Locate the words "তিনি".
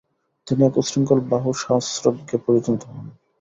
0.47-0.61